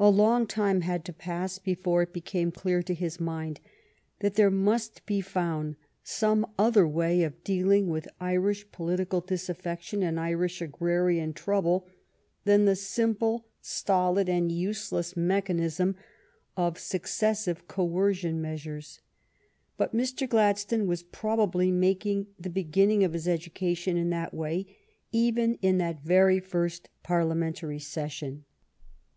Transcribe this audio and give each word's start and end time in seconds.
A 0.00 0.10
long 0.10 0.48
time 0.48 0.80
had 0.80 1.04
to 1.04 1.12
pass 1.12 1.60
before 1.60 2.02
it 2.02 2.12
became 2.12 2.50
clear 2.50 2.82
to 2.82 2.92
his 2.92 3.20
mind 3.20 3.60
that 4.18 4.34
there 4.34 4.50
must 4.50 5.06
be 5.06 5.20
found 5.20 5.76
some 6.02 6.44
other 6.58 6.88
way 6.88 7.22
of 7.22 7.44
dealing 7.44 7.86
with 7.86 8.08
Irish 8.18 8.66
politi 8.70 9.08
cal 9.08 9.20
disaffection 9.20 10.02
and 10.02 10.18
Irish 10.18 10.60
agrarian 10.60 11.32
trouble 11.34 11.86
than 12.42 12.64
the 12.64 12.74
simple, 12.74 13.46
stolid, 13.60 14.28
and 14.28 14.50
useless 14.50 15.16
mechanism 15.16 15.94
of 16.56 16.76
succes 16.76 17.44
sive 17.44 17.68
coercion 17.68 18.40
measures. 18.42 18.98
But 19.76 19.94
Mr. 19.94 20.28
Gladstone 20.28 20.88
was 20.88 21.04
probably 21.04 21.70
making 21.70 22.26
the 22.40 22.50
beginning 22.50 23.04
of 23.04 23.12
his 23.12 23.28
education 23.28 23.96
in 23.96 24.10
that 24.10 24.34
way 24.34 24.76
even 25.12 25.58
in 25.62 25.78
that 25.78 26.00
very 26.02 26.40
first 26.40 26.88
Parliamentary 27.04 27.78
session. 27.78 28.46